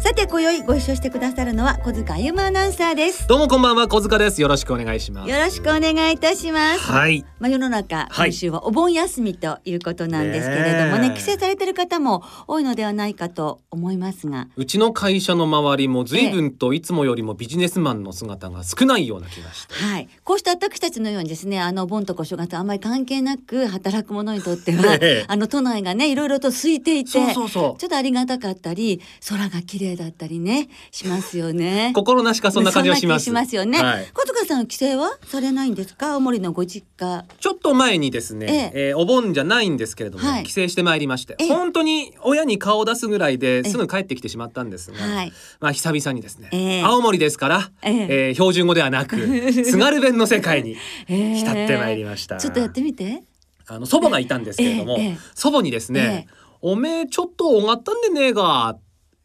[0.00, 3.28] さて今宵ご一緒してくださるのは小塚ゆまアナウンサーです。
[3.28, 4.40] どうもこんばんは小塚です。
[4.40, 5.30] よろしくお願いします。
[5.30, 6.80] よろしくお願いいたします。
[6.80, 7.22] はい。
[7.38, 8.30] まあ世の中はい。
[8.30, 11.16] 今週はお盆休みということなんですけれどもねねえ。
[11.18, 14.48] 帰省されてる方も多いのではないかと思いますが。
[14.56, 19.74] うちの会社の周りも随分といつもよりもビジネスマンの姿が少ないような気がして。
[19.74, 25.24] はい、こうした私たちのようにですねあのお盆とかお正月あんまり関係なく働く者にとってはええ。
[25.28, 31.92] あの都内がねいろいろと空いていてちょっとありがたかったり空が綺麗だったりねしますよね。
[31.96, 33.24] 心なしかそんな感じがします。
[33.24, 33.78] しますよね。
[33.82, 34.08] はい。
[34.12, 36.12] 小塚さん帰省はされないんですか？
[36.14, 37.24] 青森のご実家。
[37.40, 40.44] ちょっと前にですね、えーお盆じゃないんですけれども、はい。
[40.44, 41.48] 帰省してまいりましてええ。
[41.48, 45.32] 本当に親に顔を出すぐらいですぐ帰ってきてしまったんですが、はい。
[45.60, 46.82] まあ久々にですね、ええ。
[46.82, 48.06] 青森ですから、ええ。
[48.10, 49.16] えー標準語ではなく
[49.52, 50.76] 津軽弁の世界に
[51.08, 53.22] え浸ってまいりました、ちょっとやってみて。
[53.66, 55.18] あの祖母がいたんですけれども、ええええ。
[55.34, 58.76] 祖母にですね、えおめえちょっとおがったんでねえが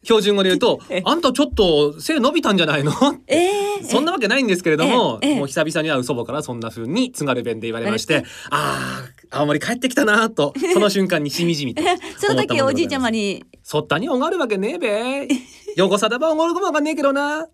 [0.06, 1.02] 標準語で言うと ええ。
[1.04, 2.92] あんたちょっと背伸びたんじゃないの？
[3.26, 3.36] え
[3.80, 3.84] え。
[3.84, 5.30] そんなわけないんですけれども、ええ。
[5.30, 5.38] ええ。
[5.38, 11.82] もう久々に会う祖母からそんな風に津軽弁で言われまして、ああ青森帰ってきたなと その瞬間にしみじみと。
[12.18, 13.44] その時おじいちゃまに。
[13.62, 15.28] そったにおがるわけねえべ。
[15.76, 17.46] 横さだばおごるかもわかんねえけどな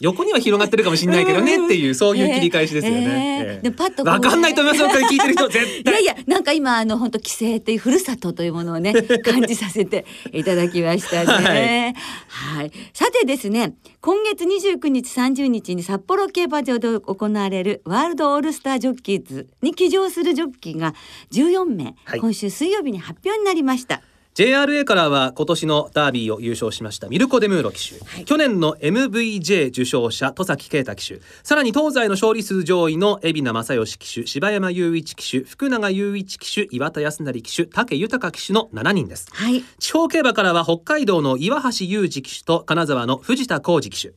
[0.00, 3.60] 横には広がってるかもしんないけどねっていうそういう切り返しですよね。
[3.62, 6.02] でパッとわかんないと思いますよこれ聞いてる人絶対。
[6.02, 11.94] いやいやなんか今あの本当帰省というふるさとというものをね 感じさせていただきましたね。
[12.28, 20.94] はい、さてですね今月29日30日に札幌競馬場で行われるワールドオールスタージョッキーズに騎乗するジョッキーが
[21.32, 22.20] 14名、はい。
[22.20, 24.00] 今週水曜日に発表になりました。
[24.40, 28.24] JRA からは今年のダービーを優勝しましたミルコ・デムーロ騎手、はい。
[28.24, 31.20] 去年の MVJ 受賞者戸崎啓太騎手。
[31.42, 39.28] さらに東西の勝利数上位の海老名正義騎手柴山雄一騎手福永雄一騎手岩田康成騎手武豊騎手の7人です。
[39.30, 44.14] はい、地方競馬からは北海道の岩橋裕二騎手と金沢の藤田浩二騎手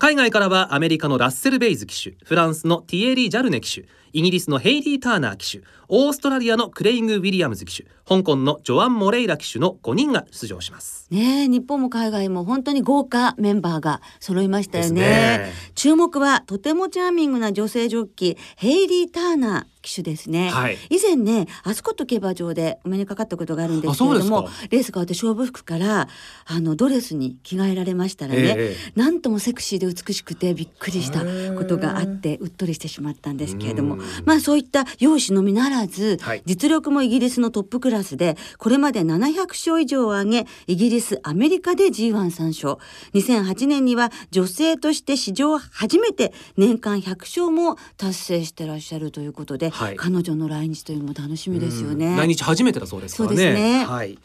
[0.00, 11.06] 海外からはアメリカのラッセル・ベイズ騎手フランスのティエリー・ジャルネ騎手イギリスのヘイリー・ターナー騎手オーストラリアのクレイグ・ウィリアムズ騎手香港のジョアン・モレイラ騎手の5人が出場します。
[11.10, 15.02] ねえ日本も海外も本当に豪華メンバーが揃いましたよね。
[15.02, 15.52] ね。
[15.74, 20.78] 注目はとてもチャーミングな女性ジョッキーヘイリー・ターナー騎手ですね、はい。
[20.90, 26.08] 以前ねアスコット競馬場でお目にかかったことがあるんですけれどもレースが終わって勝負服から
[26.46, 31.20] あのドレスに着替えられましたらね、えなんともセクシーで美しくてびっくりした
[31.54, 34.00] ことがあってうっとりしてしまったんですけれどもうん。
[34.24, 36.42] まあそういった容姿のみならず、はい。
[36.44, 42.76] 実力もイギリスのトップクラスでこれまで700勝以上を挙げイギリスアメリカで G13 勝。
[43.14, 52.16] 2008年には女性として史上初めて年間100勝も達成してらっしゃるということで、はい彼女の来日というのも楽しみですようんね。
[52.16, 53.36] 来日初めてだそうですからね。
[53.36, 54.18] そねはい。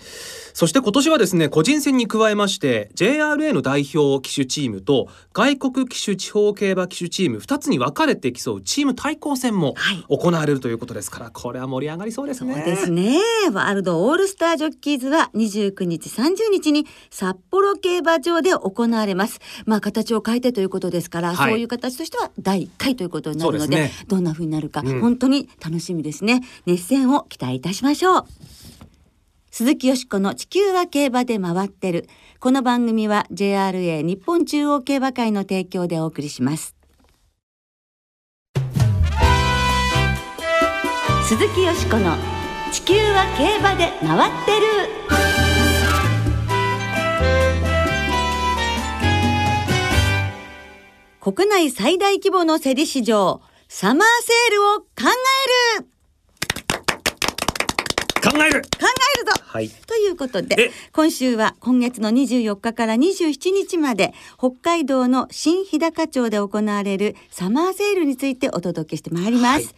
[0.54, 12.54] そして今年はですね、個人戦に加えまして JRA の代表騎手チームと外国騎手地方競馬騎手チーム2つに分かれて競うチーム対抗戦もはい行われるということですから、これは盛り上がりそうですね。
[12.56, 13.20] そうですね。
[13.52, 19.40] ワールドオールスタージョッキーズは29日30日に札幌競馬場で行われます。
[19.66, 26.42] まあ形を変えてということですから、はいそういう形としては第1回ということになるのでねどんな風になるか、うん本当に楽しみですね。
[26.66, 28.26] 熱戦を期待いたしましょう。
[29.52, 32.08] 鈴木よしこの地球は競馬で回ってる。
[32.40, 36.76] この番組は JRA 日本中央競馬会の提供でお送りします。
[41.28, 42.16] 鈴木よしこの
[42.72, 44.66] 地球は競馬で回ってる
[51.20, 54.86] 国内最大規模の競り市場サマーセールを考
[55.78, 55.86] える
[58.24, 58.62] 考える。
[58.62, 58.70] 考
[59.16, 59.70] えるぞはい。
[59.70, 69.76] ということでえ今週は今月の24日から27日まで北海道の新日高町で行われるサマーセールについてお届けしてまいります、はい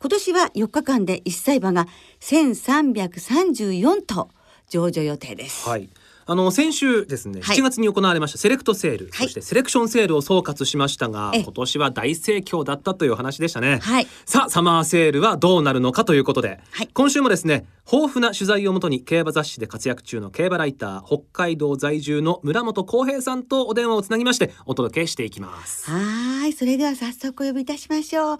[0.00, 1.88] 今年は4日間で一歳馬が
[2.20, 4.28] 1334頭
[4.68, 5.88] 上場予定です、はい。
[6.30, 7.56] あの先週ですね、はい。
[7.56, 9.28] 7月に行われましたセレクトセール、はい。
[9.28, 14.06] そしてセレクションセールを総括しましたがええ今年は大盛況だったという話でしたね、はい。
[14.26, 16.88] さあサマーセールはどうなるのかということで、はい。
[16.92, 25.90] 今週もですね豊富な取材をもとに競馬雑誌で活躍中の競馬ライター北海道在住の村本浩平さんとお電話をつなぎましてお届けしていきます。
[25.90, 28.38] はーいそれでは早速お呼びいたしましょう。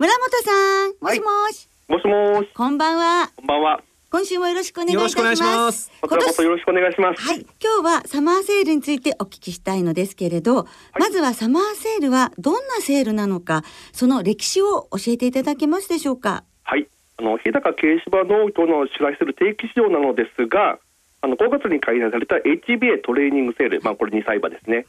[0.00, 3.30] 村本さんもしもし、もしもし、こんばんは。
[3.36, 3.80] こんばんは。
[4.10, 7.20] 今週もよろしくお願いいたしますよろしくお願いしますこちらこそよろしくお願いします。
[7.20, 10.66] はい、今日はサマーセールについてお聞きしたいのですけれど、
[10.98, 16.44] まずはサマーセールはどんなセールなのか、その歴史を教えていただけますでしょうか？
[16.64, 16.88] はい。
[17.18, 20.78] あの、日高競馬農協の主催する定期市場なのですが、
[21.20, 24.86] あの、5月に開催された HBA トレーニングセール、まあ、これ2歳馬ですね。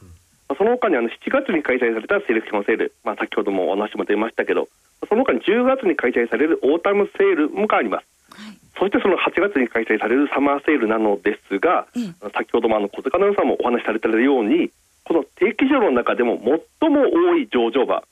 [0.48, 4.68] まあその他にあの7月に開催されたセレクションセール、まあ、先ほどもお話も出ましたけど、
[5.08, 8.06] その他に10月に開催されるオータムセールもあります。
[8.80, 12.30] そしてその8月に開催されるサマーセールなのですが、ええ。
[12.32, 14.70] 先ほどもあの小塚アナウンサーもお話しされているように、
[15.04, 16.40] この定期市場の中でも
[16.80, 18.02] 最も多い上場馬、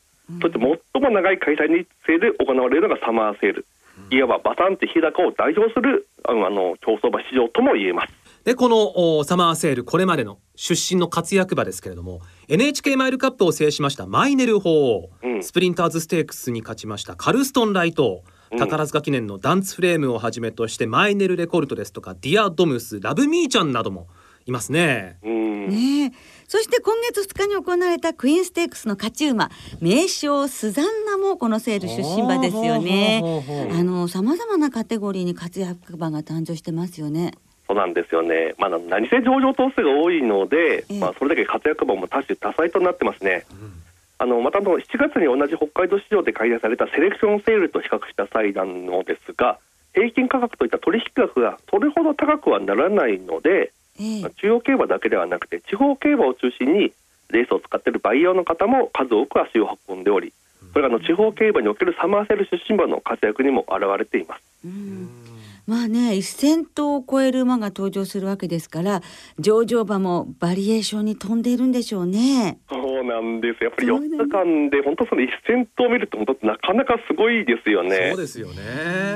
[0.43, 3.67] そして最も長い開催日程で行われるのがサマーセール。
[4.11, 8.13] いわばバタンって日高を代表するあのあの競走馬市場とも言えます。
[8.45, 15.43] でこのおサマーセールこれまでの出身の活躍馬ですけれども NHK マイルカップを制しましたマイネル法、うん。
[15.43, 24.09] スプリンターズステークスに勝ちましたカルストンライトオ、うん宝塚記念のダンツフレームをはじめとしてマイネルレコルトですとかディアドムスラブミーちゃんなども
[24.47, 25.19] いますね。
[25.23, 26.13] うんねえ、
[26.49, 29.51] そして今月2日に行われたクイーンステークスの勝ち馬、
[29.81, 33.23] 名称スザンナもこのセール出身馬ですよね。
[33.71, 37.33] あの様々なカテゴリーに活躍馬が誕生してますよね。
[37.67, 38.55] そうなんですよね。
[38.57, 43.45] まあ、何せ上場頭数が多いので、ええまあ、それだけ活躍馬も多種多彩となってますね。
[44.19, 49.59] あのまたあの7月に同じ北海道市場で開催されたセレクションセールと比較した際なのですが
[49.95, 54.23] 平均価格といった取引額がそれほど高くはならないので、ええ。
[54.23, 56.93] まあ中央競馬だけではなくて地方競馬を中心に
[57.31, 60.33] レースを使っているバイヤーの方も数多く足を運んでおり
[60.73, 64.43] それがあの地方競馬におけるサマーセール出身馬の活躍にも表れています。
[65.69, 69.03] うんまあね1,000頭を超える馬が登場するわけですから
[69.39, 72.59] 上場馬もバリエーションに富んでいるんでしょうね。
[72.71, 78.09] そうなんですやっぱりそうなんだ4日間で本当その1000頭見るって本当なかなかすごいですよね。
[78.11, 78.63] そうですよね。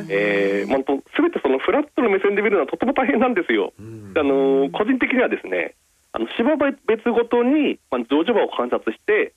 [0.08, 3.72] えー、まあ、本当すべてそのフラットの目線で見るのはとても大変なんですよ。
[3.78, 5.74] うんあのー個人的にはですね、
[6.12, 6.56] あの芝
[6.86, 9.32] 別ごとに、まあ、上場馬を観察して、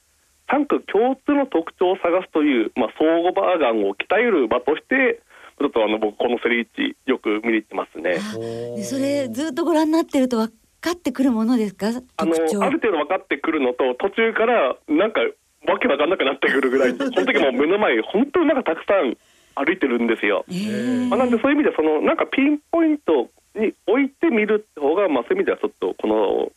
[0.50, 5.22] 3区共通の特徴を探すという、まあ、相互バーガンを鍛える場として、
[5.58, 8.18] ちょっとあの僕、このセリーチ、よく見に行ってますね。
[8.20, 8.38] あ
[8.78, 11.88] でそれずっとご覧になってると分かってくるものですか？
[12.18, 12.34] あの。
[12.36, 15.22] ある程度分かってくるのと、途中からなんか、
[15.68, 19.18] わけわかんなくなってくるぐらい、 その時もう目の前、本当に馬がたくさん
[19.56, 20.46] 歩いてるんですよ。
[20.52, 26.52] ええまあ、なんでそういう意味でそのなんかピンポイントに置いてみる方がまあそういう意味ではちょっとこの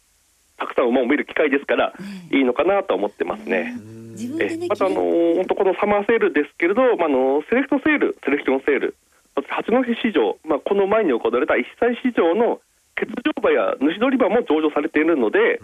[0.59, 1.93] たくさん馬を見る機会ですから
[2.33, 3.73] いいのかなと思ってますね。
[4.19, 5.01] 自分でねえまたあの
[5.39, 8.97] 本当このサマーセールですけれど、まあ、あのセレクトセールセレクションセール
[9.37, 12.61] そして八戸市場、まあ、この前に行われた一歳市場の
[12.97, 15.61] 欠場馬や主取り馬も上場されているので、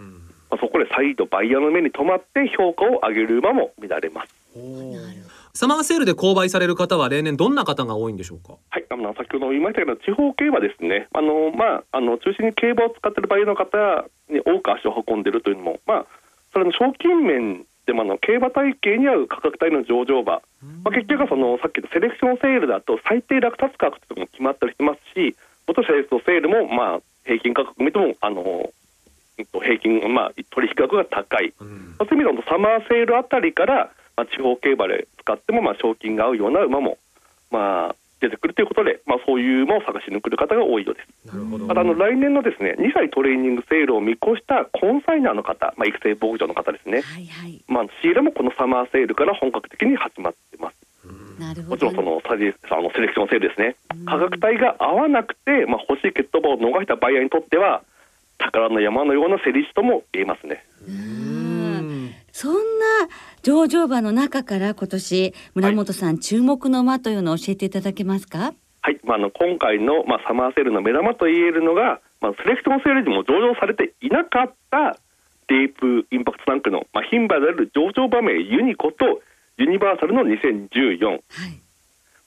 [0.49, 4.33] まあ、そこで再度バイヤーの目に留まって評価を上げる馬も見られます。
[5.53, 8.55] サマーセールで購買される方は例年どんな方が多いんでしょうか？
[8.69, 16.05] はい、あの先ほど言いましたけど地方競馬ですね、あのまあ、あの中心に競馬を使っているバイヤーの方に多く足を運んでいるというのも、まあ、
[16.51, 20.41] それの賞金面でもあの競馬体系に合う価格帯の上場馬、
[20.83, 25.35] まあ、結局はそのさっきのセレクションセールだと最低落札価格というのも決まったりしてますし、
[25.67, 28.69] 元セレクトセールも、まあ、平均価格見てもあの
[29.37, 31.53] 平均、まあ、取引額が高い。
[31.59, 31.95] うん。
[31.99, 36.97] そういう意味ではサマーセールあたりから、まあ、地方競馬で使ってもまあ賞金が合うような馬も、
[37.51, 37.95] まあ、
[38.25, 41.27] 出てくるということで、まあ、そういう馬を探しに来る方が多いようです。
[41.27, 41.65] なるほど。
[41.65, 47.61] またあの来年のですね2歳トレーニングセールを見越したコンサイナーの方、まあ、育成牧場の方ですね、はいはい。
[47.67, 50.75] まあ、仕入れもこのサマーセールから本格的に始まってます。
[51.39, 51.75] なるほど。
[51.75, 57.83] もちろんそのサジあのセレクションセールですね、価格帯が合わなくて、まあ、欲しい血統馬を逃したバイヤーにとっては、
[58.37, 60.63] 宝の山のような競り地とも言えますね。
[60.87, 61.15] うん
[62.35, 62.59] そんな
[63.45, 68.55] 上場馬の中から今年村本さん、注目の馬というのを教えていただけますか？
[68.81, 74.97] はい、まあ、あの今回の、まあ、サマーセールの目玉と言えるのが、まあ、セレクションセールにも上場されていなかった
[75.47, 79.21] ディープインパクトタンクの、まあ、牝馬である上場馬名ユニコと
[79.57, 81.21] ユニバーサルの2014はい。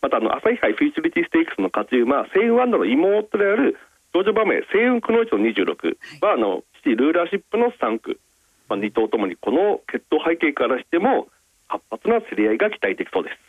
[0.00, 3.75] またあの朝日杯フィーチュリティステークスの勝ち馬セイウンワンダの妹である
[4.14, 8.20] 上場馬名セイウンクノイチの26は、あの父ルーラーシップの3区、
[8.68, 11.28] まあ、2頭ともにこの血統背景からしても
[11.68, 13.48] 活発な競り合いが期待できそうです。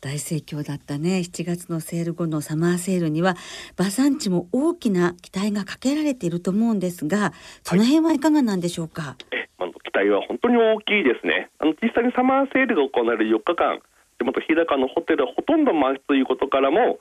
[0.00, 1.18] 大盛況だったね。
[1.18, 3.36] 7月のセール後のサマーセールには
[3.78, 11.50] 馬産地も大きな期待がかけられていると思うんですがその辺はいかがなんでしょうか、えあの期待は本当に大きいですね。
[11.58, 13.80] あの実際にサマーセールが行われる4日間
[14.18, 16.98] 地元日高のホテルはほとんど満室ということからも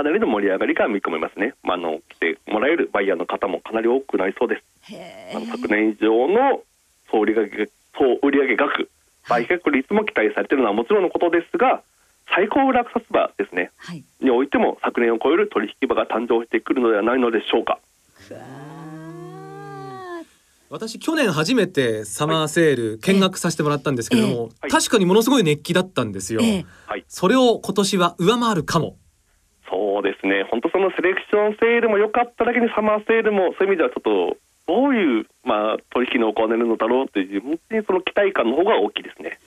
[0.00, 4.64] かなりの盛り上がりが見込めますね、まあ、あの来てもらえるバイヤーの方もかなり多くなりそうです。
[5.36, 6.62] あの昨年以上の
[7.10, 8.88] 総売上総売上額
[9.28, 11.82] 売却率も期待されているのはもちろんのことですが
[12.34, 17.78] 最高落札場ですね、はい、においても昨年を超える取引場が誕生してくるのではないのでしょうか。
[20.70, 28.96] 私去年初めてサマーセール見学させてもらったんですけども、えー、確かにものすごい熱気だったんですよ、えー、それを今年は上回るかも
[29.70, 30.44] そうですね。
[30.50, 34.36] 本当そのセレクションセールも良かっただけにサマーセールもそういう意味ではちょっと
[34.66, 39.38] どういうまあ取引の行われるのだろうという本当にその期待感の方が大きいですね。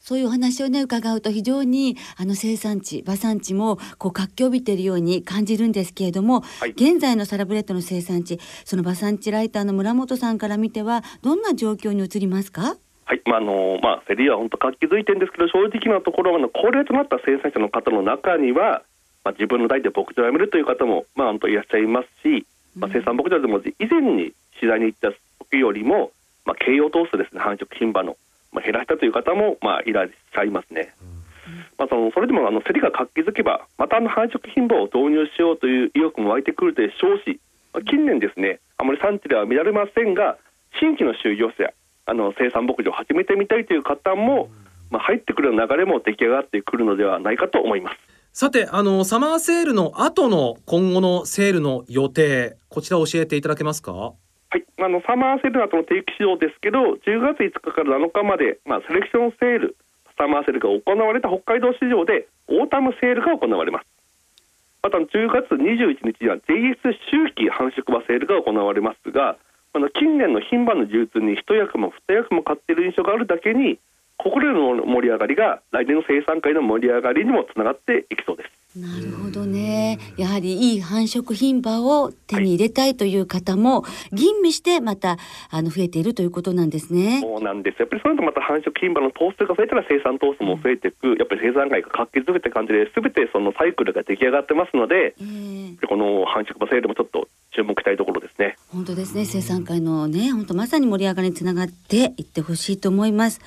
[0.00, 12.76] そういうお話をね伺うと非常にあの生産地馬産地もこう活気を帯びているように感じるんですけれども、はい、現在のサラブレッドの生産地その馬産地ライターの村本さんから見てはどんな状況に移りますか？
[13.06, 13.22] はい。
[13.24, 18.82] まああのまあ、競りは本当活気づいてるんですけど正直なところあの高齢となった生産者の方の中には、
[19.24, 25.10] まあ、自分の代で牧場を辞めるという方も、まあ、本当いらっしゃいますし、まあ、生産牧場でも以前に取材に行った
[25.50, 26.12] 時よりも、
[26.44, 28.16] まあ、経営を通してですね繁殖牝馬の
[28.54, 30.94] まあ、減らしたという方もまあいらっしゃいますね。
[31.76, 37.40] まあ、そのそれでもあの競りが活気づけばまたあの繁殖牝馬を導入しようという意欲も湧いてくるでしょうし、
[37.74, 40.38] まあ、近年ですねあまり産地では見られませんが
[40.78, 41.74] 新規の就業者
[42.06, 44.48] あの生産牧場を始めてみたいという方も、
[44.90, 47.98] まあ、入ってくる流れも出来上がってくるのではないかと思います。
[48.36, 53.92] さてあのサマーセールの後の今後のセールの予定こちら教えていただけますか？
[53.92, 54.12] は
[54.58, 59.76] い、あのサマーセールの後の定期市場ですけど、10月5日から7日まで、まあ、セレクションセール、
[60.18, 63.86] サマーセールが行われた北海道市場で、オータムセールが行われます。
[64.82, 66.74] また10月21日には JS
[67.14, 69.38] 周期繁殖馬セールが行われますが、
[69.74, 73.78] あの近年の牝馬の流通に一役も二役も買っている印象があるだけに、
[74.16, 78.64] ここでの盛り上がりが来年の生産会の盛り上がりにもつながっていきそうです。
[78.78, 79.98] なるほどね。
[80.16, 85.16] やはりいい繁殖牝馬を手に入れたいという方も、吟味してまた
[85.50, 87.20] あの増えているということなんですね。
[87.22, 87.78] そうなんです。
[87.78, 91.06] やっぱりそのとまた繁殖牝馬の頭数が増えたら生産頭数も増えていく。
[91.06, 98.56] うん、やっぱり生産会が活気づくって感じで、すべてそのサイクルが出来上がってますので、えー、この繁殖馬セールもちょっと注目したいところですね。
[98.72, 99.24] 本当ですね。
[99.24, 103.40] 生産会のね、本当まさに盛り上がりにつながっていってほしいと思います。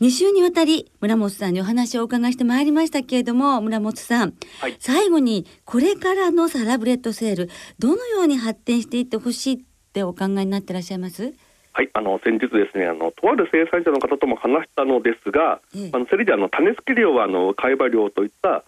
[0.00, 7.50] 2週にわたり村本さんにお話をお伺いしてまいりましたけれども村本さん、はい、最後にこれからのサラブレッドセール
[7.80, 9.58] どのように発展していってほしいっ
[9.92, 11.34] てお考えになってらっしゃいます？
[11.72, 18.64] はいあの先日ですねあのとある生産者の方とも話したのですが、ええ、あのそれであの種付け量はあの買馬量といった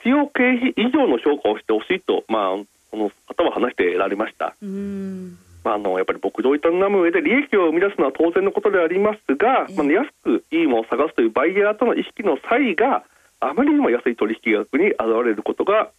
[0.00, 4.54] 必要経費以上の評価をしてほしいとまあこの方は話してられました。
[4.60, 13.04] うんまあ、あのやっぱり牧場を営む上で利益を生み出すのは当然のことでありますが、まあ、安くいいものを探すというバイヤーとの意識の差異が
[13.40, 15.90] あまりにも安い取引額に現れることが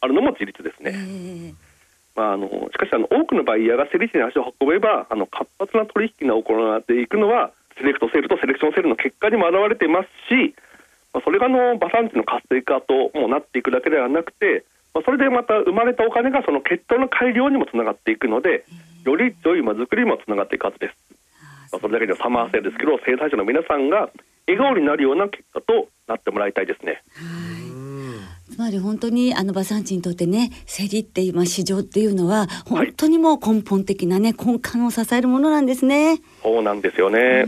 [0.00, 1.54] あるのも事実ですね。
[2.14, 10.54] まあ、あのしかしあの多くのバイヤーが競り地に足を運べばあの活発な取引が行われていくのはセレクトセールとセレクションセールの結果にも表れていますし、
[11.12, 14.64] まあ、それがあの馬産地の活性化ともなっていくだけではなくて、
[14.96, 18.64] まあ、それでまた生まれたお金がその血統の改良にもつながっていくので、
[19.04, 20.96] より良い馬作りにもつながっていくはずです。
[21.70, 24.08] まあ、それだけでサマーセールですけど生産者の皆さんが
[24.46, 27.02] 笑顔になるような結果となってもらいたいですね。
[28.50, 36.20] つまり本当にあの馬産地にとってね競りっていう、まあ、市場っていうのは本当にもう根本的なね、根幹を支えるものなんですね。
[36.42, 37.44] そうなんですよね。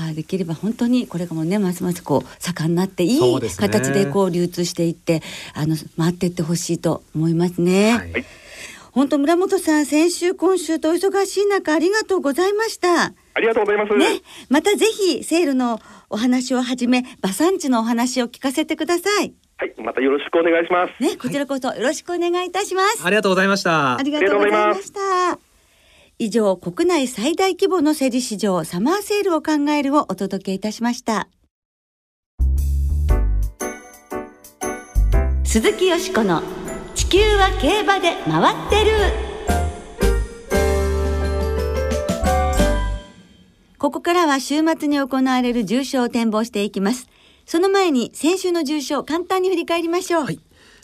[0.00, 5.22] だからできれば本当にこれがもうねますますこう盛んになっていい形でこう流通していって、
[5.54, 7.92] あの回っていってほしいと思いますね。
[7.92, 8.24] はい。
[8.92, 13.04] 本当村本さん先週今週と忙しい中ありがとうございました。
[13.04, 13.96] ありがとうございます。
[13.96, 19.34] ねまたぜひセールのお話をはじめ馬産地のお話を聞かせてください。
[19.58, 21.02] はいまたよろしくお願いします。
[21.02, 23.96] ねこちらこそよろしくお願いいたします、はい、ありがとうございました。
[23.96, 25.49] ありがとうございました
[26.22, 31.28] 以上国内最大規模の競り市場サマーセールを考えるをお届けいたしました。
[35.44, 36.42] 鈴木よしこの
[36.94, 38.90] 地球は競馬で回ってる。
[43.78, 47.08] ここからは週末に行われる重賞を展望していきます。
[47.46, 50.40] その前に先週の重賞簡単に振り返りましょう、はい。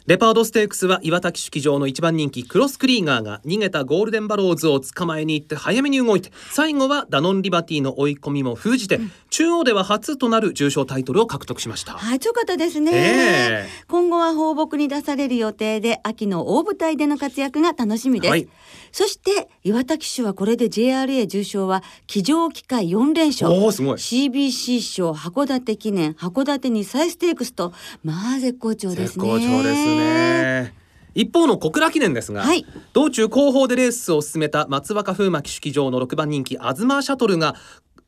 [0.07, 11.95] レパードステークスは岩滝式場の一番人気クロスクリーガーが逃げたゴールデンバローズを捕まえに行って早めに動いて最後はダノンリバティの追い込みも封じて、中央では初となる重賞タイトルを獲得しました。
[11.95, 18.49] はい、強かったですね、ええ今後は放牧に出される予定で秋の大舞台での活躍が楽しみです、はい。
[18.93, 23.51] そして岩田騎手はこれで JRA 重賞は騎乗機会4連勝。
[23.51, 23.97] おーすごい。
[23.97, 27.73] CBC 賞函館記念函館に再ステークスと
[28.05, 30.75] まあ絶好調です絶ね好調ですね。
[31.15, 32.67] 一方の小倉記念ですが、はい。
[32.93, 37.55] 道中後方でレースを進めた松若風磨騎手騎乗の6番人気東シャトルが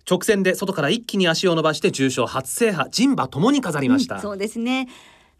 [0.08, 4.16] 直線で外から一気に足を伸ばして重賞初制覇人馬ともに飾りました。
[4.16, 4.88] うんそうですね。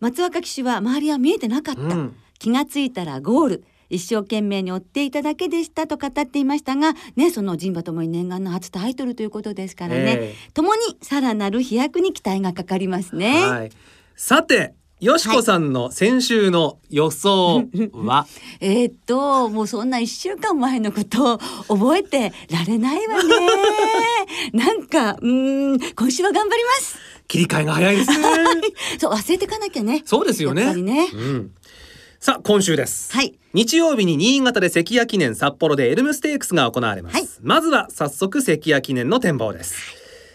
[0.01, 2.17] 松若騎手は周りは見えてなかった、うん。
[2.39, 3.65] 気がついたらゴール。
[3.91, 13.71] 一生懸命に追っていただけでしたと語っていましたがねその人馬ともに念願の初タイトルということですからね、えともにさらなる飛躍に期待がかかりますね、はい。
[14.15, 18.27] さて、よしこさんの先週の予想は、
[18.59, 21.39] えーっともうそんな一週間前のことを
[21.69, 23.37] 覚えてられないわね。
[24.53, 26.99] なんかうーん今週は頑張ります。
[27.29, 28.27] 切り替えが早いですね。
[28.99, 30.03] そう忘れてかなきゃね。
[30.05, 30.75] そうですよね。
[30.75, 31.09] ね。
[31.15, 31.53] うん。
[32.19, 33.13] さあ今週です。
[33.13, 33.39] はい。
[33.55, 37.29] 日曜日に新潟で関谷記念札幌でエルムステークスが行われます、はい。
[37.43, 39.77] まずは早速関谷記念の展望です。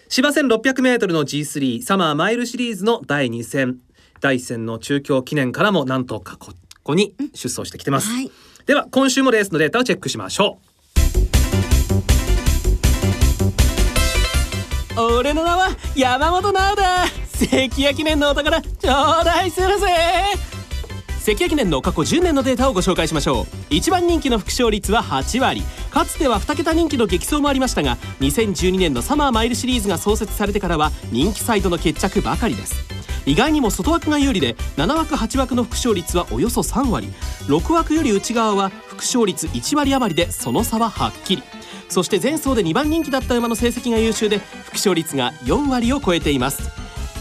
[0.08, 3.80] 芝線 600m の G3 サマーマイルシリーズの第2戦
[4.24, 8.32] 第1戦の中京記念からもなんとかここに出走してきてます、はい。
[8.66, 10.60] では今週もレースのデータをチェックしましょ
[14.98, 19.88] 俺の名は山本直だ関谷記念のお宝頂戴するぜ
[21.20, 23.46] 関谷記念の過去10年のデータをご紹介しましょう。
[23.70, 25.64] 一番人気の副勝率は8割。
[25.92, 37.08] かつては2桁人気の激走もありましたが2012年のサマーマイルシリーズが創設されてからは人気サイドの決着ばかりです意外にも外枠が有利で7枠8枠の副勝率はおよそ3割。
[37.48, 41.44] 6枠より内側は副勝率1割余りでその差ははっきり。
[41.90, 46.70] そして前走で2番人気だった馬の成績が優秀で副勝率が4割を超えています。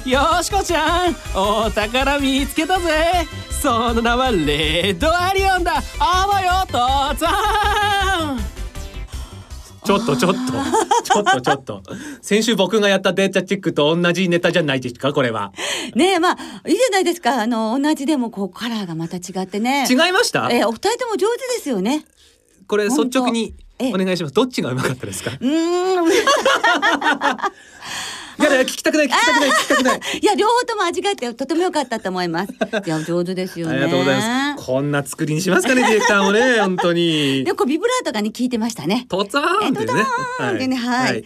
[0.04, 1.16] よしこちゃん。
[1.34, 3.26] お宝見つけたぜ。
[3.62, 5.80] その名はレッドアリオンだ。
[6.00, 8.51] あわよとつぁん。
[9.84, 10.38] ちょっとちょっと。
[11.02, 11.82] ちょっと ちょっと。
[12.20, 15.12] 先週僕がやったデータチェックと同じネタじゃないですか？
[15.12, 15.52] これは。
[15.94, 17.42] ねえまあいいじゃないですか。
[17.42, 19.86] あの同じでもこうカラーがまた違ってね。
[19.90, 20.48] 違いました？
[20.52, 22.04] えーお二人とも上手ですよね。
[22.68, 23.92] これ率直にええ。
[23.92, 24.34] お願いします。
[24.34, 25.32] どっちがうまかったですか？
[25.40, 26.08] うーん。
[26.08, 26.12] い
[28.38, 30.00] やいや聞きたくない聞きたくない聞きたくない。
[30.22, 32.52] いや両方とも味があってとても良かったと思います。
[32.52, 32.88] い。
[32.88, 33.74] や上手ですよね。
[33.74, 34.64] ありがとうございます。
[34.64, 37.44] こんな作りにしますかね、ディレクターもね、 本当に。
[37.44, 37.52] で。
[37.52, 39.06] こうビブラートがね聞いてましたね。
[39.08, 39.72] とつーんってね。
[39.72, 41.24] えドドーンってねはい、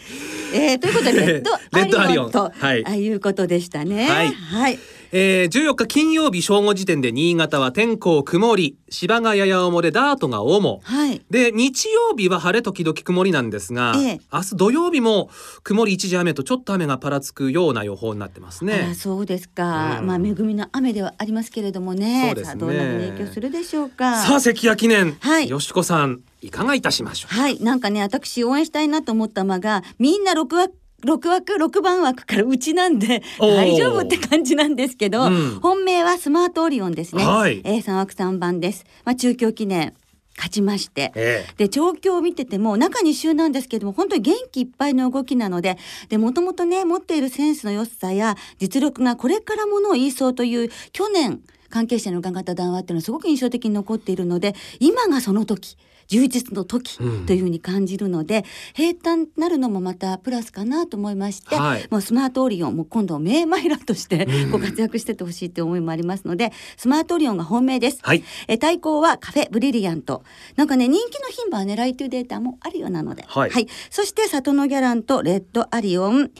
[0.52, 2.30] えーということでレッドレッドアリオン。
[2.30, 2.84] とはい。
[2.86, 4.08] あいうことでしたね。
[4.08, 4.32] はい。
[4.32, 4.78] はい
[5.12, 10.80] えー、14日金曜日正午時点で新潟は天候曇り、芝がやや重でダートが主。
[10.82, 11.22] はい。
[11.30, 14.20] で日曜日は晴れ時々曇りなんですが、ええ。
[14.32, 15.30] 明日土曜日も
[15.62, 18.94] 曇り一時雨とちょっと雨がぱらつくような予報になってますね。
[18.96, 20.06] そうですか、うん。
[20.06, 22.26] まあ恵みの雨ではありますけれどもね。
[22.26, 22.46] そうですね。
[22.46, 24.22] さあどんなに影響するでしょうか。
[24.22, 25.48] さあ関谷記念、はい。
[25.48, 27.34] よしこさんいかがいたしましょう？
[27.34, 30.74] はい、なんかね、私応援したいなと思った馬が、みんな6枠、
[31.06, 37.24] 6枠、6番枠からうちなんで、大丈夫って感じなんですけど、うん本命はスマートオリオンですね。
[37.24, 38.84] はいえー、3枠3番です。
[39.04, 39.94] まあ、中京記念、
[40.36, 41.12] 勝ちまして。
[41.14, 51.40] ええで調教を見てても中2週なんですけども本当に元気いっぱいの動きなのででもともとね持っているセンスの良さや実力がこれからものを言いそうという去年
[51.70, 55.76] 関係者に伺った談話っていうのはすごく印象的に残っているので今がその時
[56.08, 57.26] 充実の時うん。
[57.26, 61.86] というふうに感じるので、平坦になるのもまたプラスかなと思いまして、はい。
[61.90, 64.50] もうスマートオリオンもう今度名マイラとしてうん。
[64.50, 67.98] ご活躍しててほしいって思いもありますのでスマートオリオンが本命です。
[68.02, 68.24] はい。
[68.48, 70.22] え対抗はカフェブリリアント。
[70.56, 73.66] なんかね人気の牝馬は狙いというデータもあるようなので、はい。
[73.90, 76.30] そして里のギャランとレッドアリオン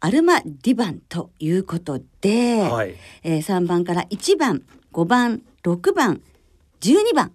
[0.00, 2.94] アルマディバンということで、はい。
[3.22, 6.22] えー、3番から1番5番6番
[6.80, 7.32] 12番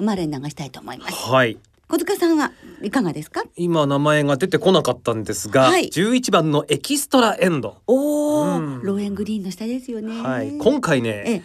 [0.00, 1.58] と馬連に流したいと思いますはい。
[1.88, 3.42] 小塚さんはいかがですか？
[3.56, 7.78] 今名前が出てこなかったんですが、はい11番のエキストラエンド。
[7.88, 10.56] おお、うんローエングリーンの下ですよねはい。
[10.58, 11.42] 今回えね、え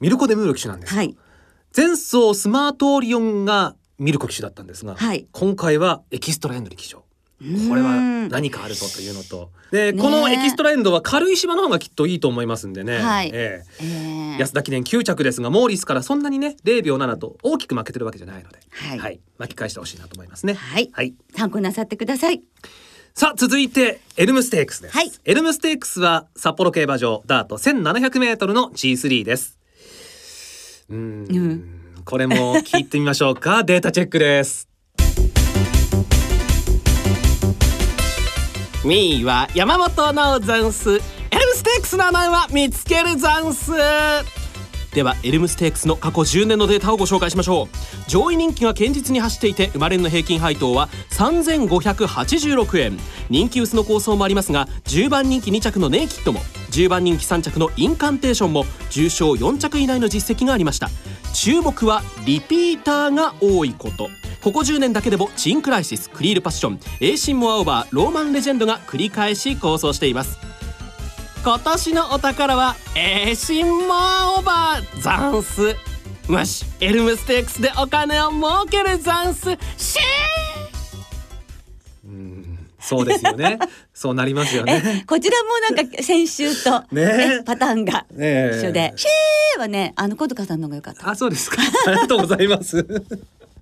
[0.00, 0.94] ミルコ・デムーロ騎手なんです。
[0.94, 1.16] はい
[1.76, 7.04] 前走スマートオリオンがミルコ騎手だったんですが、はい今回はエキストラエンドに騎乗。
[7.40, 7.94] これは
[8.28, 12.98] 何かあるぞというのと、で、ねこのエキストラエンドは軽い芝の方がきっといいと思いますんでね。
[12.98, 13.30] はい。
[13.32, 13.84] ええ。
[13.84, 19.20] えー安田記念9着ですがモーリスからそんなにね0秒7と大きく負けてるわけじゃないので、はい。
[19.36, 20.54] 巻き返してほしいなと思いますね。
[20.54, 20.88] はい。
[20.92, 21.14] はい。
[21.36, 22.42] 参考になさってください。
[23.14, 25.10] さあ続いてエルムステークスです、はい。
[25.24, 29.58] エルムステークスは札幌競馬場ダート 1700m の G3 です。
[30.88, 31.00] うーん。
[31.28, 31.80] うん。
[32.04, 33.62] これも聞いてみましょうか。
[33.64, 34.69] データチェックです
[38.82, 41.02] ミーは山本のザンスエルム
[41.54, 43.72] ステークスの名前は見つけるザンス
[44.94, 48.10] ではエルムステークスの過去10年のデータをご紹介しましょう。
[48.10, 52.98] 上位人気が堅実に走っていて生まれんの平均配当は3586円。
[53.28, 56.40] 人気薄の好走もありますが10番人気2着のネイキッドも
[56.70, 60.88] 10番人気3着のインカンテーションも重賞4着以内の実績がありました。
[61.34, 64.08] 注目はリピーターが多いこと。
[64.42, 70.38] ここ10年だけでもチンクライシスクリールパッションエイシンモアオーバーローマンレジェンドが繰り返し構想しています。
[71.42, 75.76] 今年のお宝はエイシンモアオーバーザンス。
[76.28, 79.58] もしエルムステークスでお金を儲けるザンス。
[79.76, 79.98] シ
[82.80, 83.58] そうですよね。
[83.94, 85.04] そうなりますよね。
[85.06, 87.38] こちらもなんか先週と、 ね。
[87.38, 91.10] ねパターンがね一緒で、シェーはねあの小塚さんの方が良かった。
[91.10, 91.62] あそうですか。
[91.86, 92.84] ありがとうございます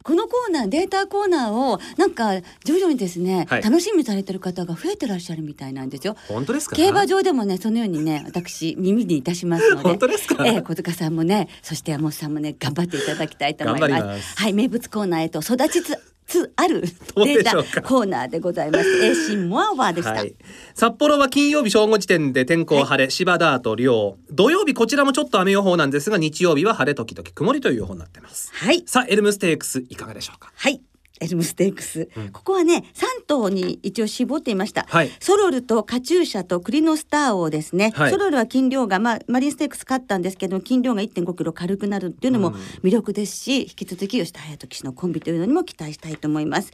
[0.08, 2.32] このコーナーデータコーナーをなんか
[2.64, 3.62] 徐々にですね、はい。
[3.62, 6.16] 楽しみにされてる方が増えてらっしゃるみたいなんですよ。
[6.28, 6.76] 本当ですか？
[6.76, 9.82] 競馬場でもねそのようにね私耳にいたしますので。
[9.82, 10.46] 本当ですか？
[10.46, 13.92] ええ小塚さんもねそして山本さんもね頑張っていただきたいと思います。
[13.92, 14.36] ます。
[14.38, 15.94] はい名物コーナーへと育ちつ
[16.28, 16.82] つある
[17.16, 17.70] どうデーでしょうか？
[17.80, 19.04] タコーナーでございます。
[19.04, 20.34] えーシンモアワーでした、はい、
[20.74, 28.52] 札幌は金曜日正午時点で天候晴れ、芝ダート涼土曜日こちらもちょっと雨予報なんですが日曜日は晴れ時々曇りという予報になってます。
[28.54, 28.84] はい。
[28.86, 30.52] さあエルムステークスいかがでしょうか？
[30.54, 30.80] はい。
[31.20, 32.28] エルムステークス、うん。
[32.30, 35.10] ここはね3頭に一応絞っていました、はい。
[35.20, 38.10] ソロルとカチューシャとクリノスターをですね、はい。
[38.10, 42.52] ソロルは斤量が、まあ、マリンステークス勝ったんですけど斤量が1 5キロ軽くなるっていうのも
[42.82, 46.72] 魅力ですし、引き続き吉田隼人騎手のコンビというのにも期待したいと思います。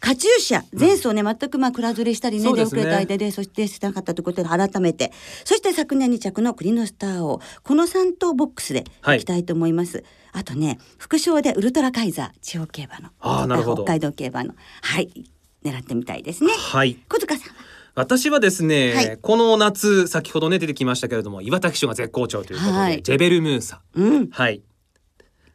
[0.00, 5.12] カチューシャ前走ね、全くまあ倉ずれしたりね出遅れた間でそしてしてなかったということで改めて。
[5.44, 10.04] そして昨年2着のクリノスターをこの3頭ボックスでいきたいと思います、
[10.38, 13.08] あとね副賞でウルトラカイザー地方競馬の。
[13.20, 13.84] あーなるほど。
[13.84, 14.54] 北海道競馬の。
[14.82, 15.10] はい。
[15.64, 16.52] 狙ってみたいですね。
[16.52, 16.98] はい。
[17.08, 17.54] 小塚さんは？
[17.94, 19.18] 私はですね、はい。
[19.22, 23.02] この夏先ほどね出てきましたけれども岩田騎手が絶好調ということで、はい。
[23.02, 23.80] ジェベルムーサ。
[23.94, 24.28] うん。
[24.28, 24.60] はい。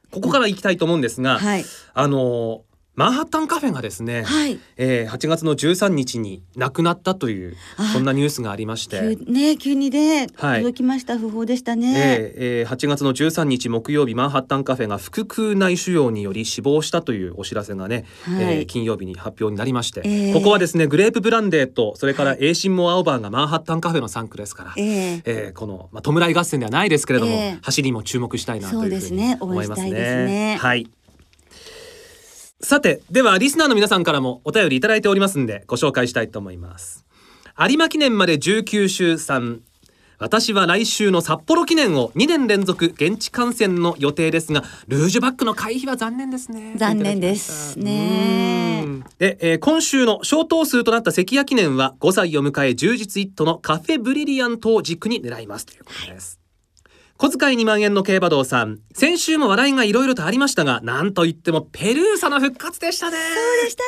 [0.09, 1.65] ここから行きたいと思うんですが、はい。
[1.93, 2.63] あの
[2.93, 4.60] マンハッタンカフェがですね、はい。
[4.75, 9.15] えー、8月の13日に亡くなったというあそんなニュースがありまして。
[9.17, 10.60] 急ね急にね、はい。
[10.60, 18.43] 届きました訃報でしたね、えーえー8月の13日木曜日マンハッタンカフェが腹腔内腫瘍により死亡したというお知らせがね、はい。
[18.43, 20.34] えー金曜日に発表になりまして、えー。
[20.34, 27.60] ここはですねグレープブランデーとそれからエイシンモアオーバーがマンハッタンカフェの産駒ですから、えええーこの、まあ、弔い合戦ではないですけれども、えー。
[27.62, 29.89] 走りも注目したいなというふうに思いますね。
[29.89, 30.58] すね。
[30.60, 30.89] はい
[32.63, 37.06] さてではリスナーの皆さんからもお便りいただいておりますんでご紹介したいと思います。
[37.60, 39.60] 有馬記念まで19週3
[40.21, 46.74] 私は来週の札幌記念を2年連続現地観戦の予定ですがルージュバックの回避は残念ですね。
[46.76, 48.84] 残念ですね。
[48.86, 49.04] うん。
[49.17, 55.65] で、えー今週の小頭数となった関谷記念は5歳を迎え充実一途のカフェブリリアントを軸に狙います。
[55.65, 56.39] ということです、
[57.21, 58.79] 小遣い2万円の競馬道さん。
[58.95, 63.15] 先週も話題がいろいろとありましたがなんといってもペルーサの復活でしたね。
[63.15, 63.84] そうでした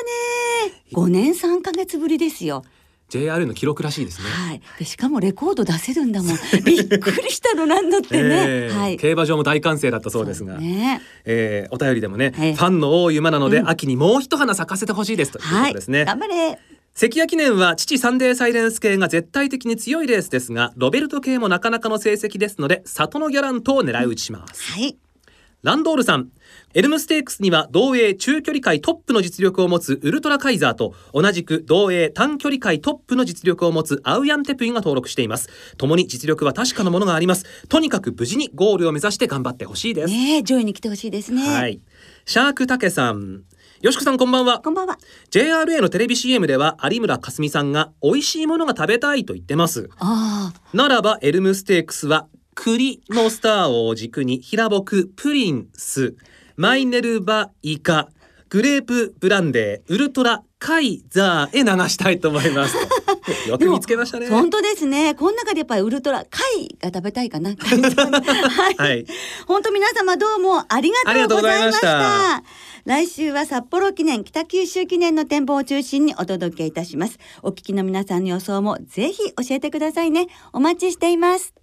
[0.67, 0.83] ね。
[0.93, 2.63] 5年3ヶ月ぶりですよ。
[3.09, 4.29] JR の記録らしいですね。
[4.29, 4.61] はい。
[4.77, 6.37] でしかもレコード出せるんだもん。
[6.63, 8.97] びっくりしたのなんだってね、えーはい。
[8.97, 11.01] 競馬場も大歓声だったそうですが、ね。
[11.25, 13.67] えーお便りでもね、はいファンの多い馬なので、うん。
[13.67, 16.59] 秋にもう一花咲かせてほしいですというこはいとですね、頑張れ
[16.95, 24.95] 関谷記念は父サンデーサイレンス系が絶対的に強いレースですがロベルト系もなかなかの成績ですので里のギャラントを狙い撃ちします、はい。
[25.63, 26.29] ランドールさん
[26.75, 35.49] エルムステークスには同営中距離界トップの実力を持つウルトラカイザーと同じく同営短距離界トップの実力を持つアウヤンテプイが登録しています。
[35.77, 37.65] 共に実力は確かなものがあります。
[37.69, 41.79] とにかく無事にゴールを目指して頑張ってほしいです、ねえ上位に来てほしいですね、はい。
[42.25, 43.43] シャークタケさん
[43.83, 44.61] よしこさんこんばんは。
[44.61, 44.97] こんばんは。
[45.29, 49.89] JRA のテレビ CM では有村架純さんが美味しいものが食べたいと言ってます。
[49.99, 56.15] ああならばエルムステークスは栗のスターを軸に平木プリンス
[56.55, 58.07] マイネルバイカ
[58.47, 62.77] グレープブランデーウルトラカイザーへ流したいと思います。
[63.49, 64.29] よく見つけましたね。
[64.29, 65.13] 本当ですね。
[65.13, 67.49] この中でやっぱりウルトラ貝が食べたいかな。
[67.59, 69.05] はい、はい
[69.45, 72.43] 本当皆様どうもありがとうございました。
[72.85, 77.19] 来週は札幌記念北九州記念の展望を中心にお届けいたします。
[77.41, 80.27] お聞きの皆さんの予想もぜひ教えてくださいね。
[80.53, 81.53] お待ちしています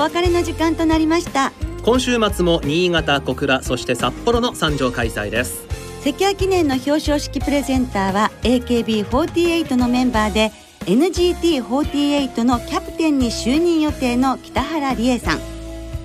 [0.00, 1.52] 別れの時間となりました。
[1.82, 5.66] 今週末も新潟小倉そして札幌の参上開催です。
[6.02, 10.52] 関谷記念の表彰式プレゼンターは AKB48 のメンバーで
[10.86, 15.40] NGT48 のキャプテンに就任予定の北原理恵さん。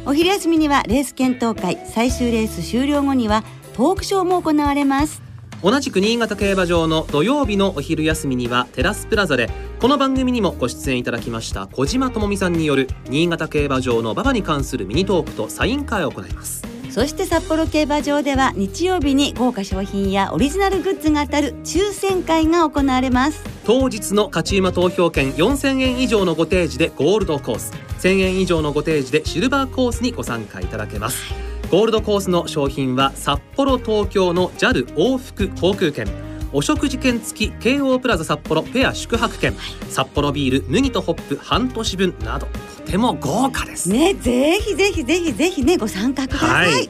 [0.06, 3.44] お昼休みにはレース検討会最終レース終了後には
[3.76, 5.25] トークショーも行われます
[5.64, 16.64] 同じく新潟競馬場の土曜日のお昼休みにはテラスプラザでこの番組にもご出演いただきました小島智美さんによる新潟競馬場の馬場に関するミニトークとサイン会を行います。
[16.90, 23.44] そして札幌競馬場では日曜日に豪華商品やオリジナルグッズが当たる抽選会が行われます。
[23.66, 27.86] 当日の勝ち馬投票券4000円以上のご提示でゴールドコース。
[28.00, 36.06] 1000円以上のご提示でシルバーコースにご参加いただけますゴールドコースの商品は札幌東京の JAL 往復航空券
[36.54, 39.54] お食事券付き京王プラザ札幌ペア宿泊券
[39.90, 42.48] 札幌ビール麦とホップ半年分など
[42.86, 46.90] とても豪華ですねぜひぜひぜひぜひねご参加ください、はい。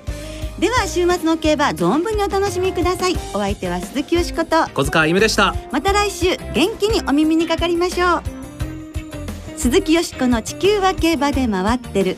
[0.59, 3.15] では週末の競馬存分にお楽しみください。
[3.33, 4.65] お相手は鈴木よしこと。
[4.73, 5.53] 小塚あゆむでした。
[5.71, 8.23] また来週元気にお耳にかかりましょう。
[9.57, 12.17] 鈴木よしこの地球は競馬で回ってる